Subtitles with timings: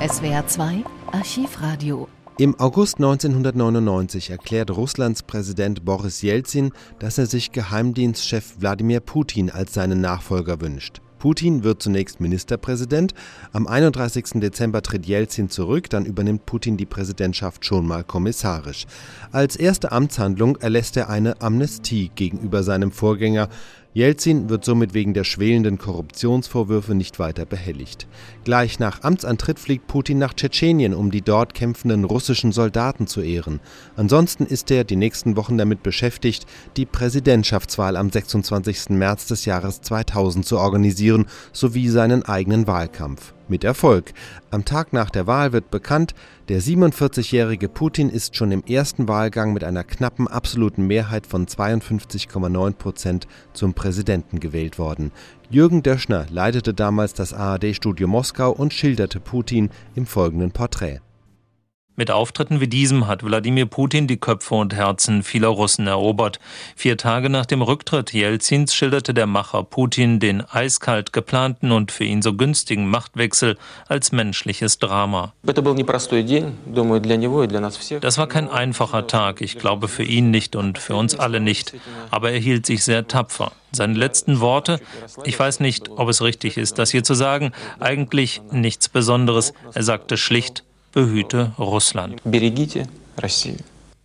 [0.00, 2.06] SWR 2 Archivradio.
[2.38, 6.70] Im August 1999 erklärt Russlands Präsident Boris Jelzin,
[7.00, 11.00] dass er sich Geheimdienstchef Wladimir Putin als seinen Nachfolger wünscht.
[11.18, 13.12] Putin wird zunächst Ministerpräsident.
[13.52, 14.40] Am 31.
[14.40, 18.86] Dezember tritt Jelzin zurück, dann übernimmt Putin die Präsidentschaft schon mal kommissarisch.
[19.32, 23.48] Als erste Amtshandlung erlässt er eine Amnestie gegenüber seinem Vorgänger.
[23.98, 28.06] Jelzin wird somit wegen der schwelenden Korruptionsvorwürfe nicht weiter behelligt.
[28.44, 33.58] Gleich nach Amtsantritt fliegt Putin nach Tschetschenien, um die dort kämpfenden russischen Soldaten zu ehren.
[33.96, 38.90] Ansonsten ist er die nächsten Wochen damit beschäftigt, die Präsidentschaftswahl am 26.
[38.90, 44.12] März des Jahres 2000 zu organisieren, sowie seinen eigenen Wahlkampf mit Erfolg.
[44.50, 46.14] Am Tag nach der Wahl wird bekannt,
[46.48, 52.72] der 47-jährige Putin ist schon im ersten Wahlgang mit einer knappen absoluten Mehrheit von 52,9
[52.74, 55.12] Prozent zum Präsidenten gewählt worden.
[55.50, 61.00] Jürgen Döschner leitete damals das ARD-Studio Moskau und schilderte Putin im folgenden Porträt.
[61.98, 66.38] Mit Auftritten wie diesem hat Wladimir Putin die Köpfe und Herzen vieler Russen erobert.
[66.76, 72.04] Vier Tage nach dem Rücktritt Jelzins schilderte der Macher Putin den eiskalt geplanten und für
[72.04, 75.32] ihn so günstigen Machtwechsel als menschliches Drama.
[78.00, 81.74] Das war kein einfacher Tag, ich glaube für ihn nicht und für uns alle nicht,
[82.12, 83.50] aber er hielt sich sehr tapfer.
[83.72, 84.80] Seine letzten Worte,
[85.24, 87.50] ich weiß nicht, ob es richtig ist, das hier zu sagen,
[87.80, 89.52] eigentlich nichts Besonderes.
[89.74, 92.20] Er sagte schlicht, behüte Russland.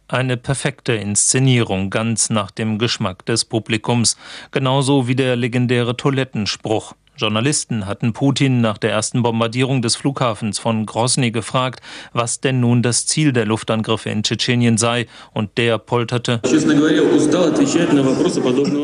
[0.08, 4.18] Eine perfekte Inszenierung, ganz nach dem Geschmack des Publikums,
[4.52, 6.94] genauso wie der legendäre Toilettenspruch.
[7.16, 12.82] Journalisten hatten Putin nach der ersten Bombardierung des Flughafens von Grosny gefragt, was denn nun
[12.82, 16.42] das Ziel der Luftangriffe in Tschetschenien sei, und der polterte.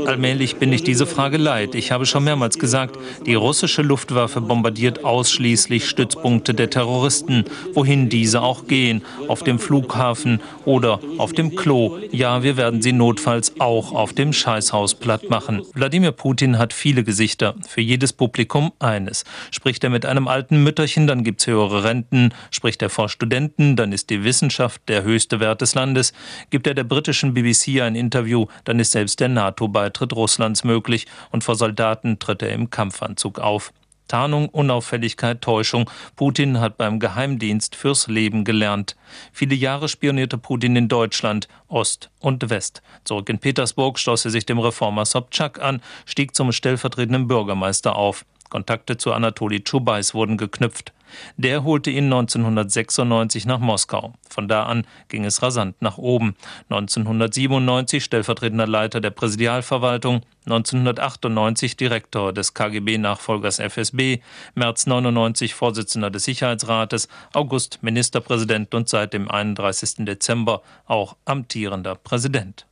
[0.05, 1.73] Allmählich bin ich diese Frage leid.
[1.73, 8.41] Ich habe schon mehrmals gesagt, die russische Luftwaffe bombardiert ausschließlich Stützpunkte der Terroristen, wohin diese
[8.41, 11.97] auch gehen, auf dem Flughafen oder auf dem Klo.
[12.11, 15.63] Ja, wir werden sie notfalls auch auf dem Scheißhaus platt machen.
[15.73, 17.55] Wladimir Putin hat viele Gesichter.
[17.67, 19.23] Für jedes Publikum eines.
[19.49, 22.33] Spricht er mit einem alten Mütterchen, dann gibt es höhere Renten.
[22.51, 26.11] Spricht er vor Studenten, dann ist die Wissenschaft der höchste Wert des Landes.
[26.49, 31.45] Gibt er der britischen BBC ein Interview, dann ist selbst der NATO-Beitritt Russlands möglich und
[31.45, 33.71] vor Soldaten tritt er im Kampfanzug auf.
[34.09, 35.89] Tarnung, Unauffälligkeit, Täuschung.
[36.17, 38.97] Putin hat beim Geheimdienst fürs Leben gelernt.
[39.31, 42.81] Viele Jahre spionierte Putin in Deutschland, Ost und West.
[43.05, 48.25] Zurück in Petersburg schloss er sich dem Reformer Sobchak an, stieg zum stellvertretenden Bürgermeister auf.
[48.49, 50.93] Kontakte zu Anatoli Tschubais wurden geknüpft.
[51.37, 54.13] Der holte ihn 1996 nach Moskau.
[54.29, 56.35] Von da an ging es rasant nach oben.
[56.69, 64.19] 1997 stellvertretender Leiter der Präsidialverwaltung, 1998 Direktor des KGB-Nachfolgers FSB,
[64.55, 70.05] März 99 Vorsitzender des Sicherheitsrates, August Ministerpräsident und seit dem 31.
[70.05, 72.65] Dezember auch amtierender Präsident.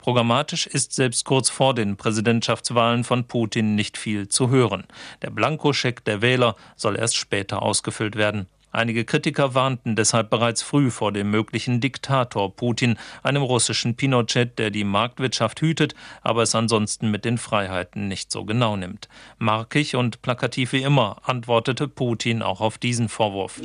[0.00, 4.84] Programmatisch ist selbst kurz vor den Präsidentschaftswahlen von Putin nicht viel zu hören.
[5.22, 8.46] Der Blankoscheck der Wähler soll erst später ausgefüllt werden.
[8.72, 14.70] Einige Kritiker warnten deshalb bereits früh vor dem möglichen Diktator Putin, einem russischen Pinochet, der
[14.70, 19.08] die Marktwirtschaft hütet, aber es ansonsten mit den Freiheiten nicht so genau nimmt.
[19.38, 23.60] Markig und plakativ wie immer antwortete Putin auch auf diesen Vorwurf.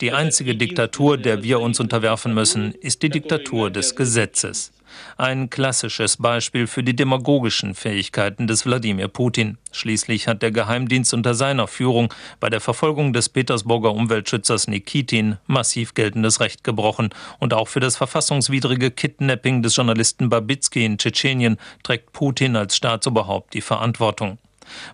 [0.00, 4.72] Die einzige Diktatur, der wir uns unterwerfen müssen, ist die Diktatur des Gesetzes.
[5.16, 9.58] Ein klassisches Beispiel für die demagogischen Fähigkeiten des Wladimir Putin.
[9.72, 15.94] Schließlich hat der Geheimdienst unter seiner Führung bei der Verfolgung des Petersburger Umweltschützers Nikitin massiv
[15.94, 17.10] geltendes Recht gebrochen.
[17.38, 23.54] Und auch für das verfassungswidrige Kidnapping des Journalisten Babitsky in Tschetschenien trägt Putin als Staatsoberhaupt
[23.54, 24.38] die Verantwortung.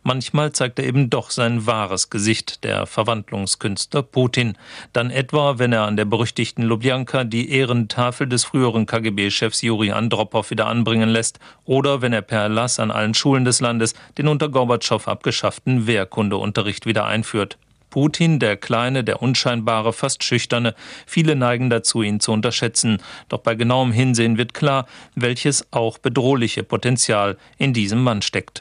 [0.02, 4.56] Manchmal zeigt er eben doch sein wahres Gesicht, der Verwandlungskünstler Putin.
[4.92, 10.50] Dann etwa, wenn er an der berüchtigten Lubjanka die Ehrentafel des früheren KGB-Chefs Juri Andropow
[10.50, 14.48] wieder anbringen lässt oder wenn er per Erlass an allen Schulen des Landes den unter
[14.48, 17.58] Gorbatschow abgeschafften Wehrkundeunterricht wieder einführt.
[17.96, 20.74] Putin, der kleine, der unscheinbare, fast schüchterne,
[21.06, 22.98] viele neigen dazu, ihn zu unterschätzen.
[23.30, 28.60] Doch bei genauem Hinsehen wird klar, welches auch bedrohliche Potenzial in diesem Mann steckt.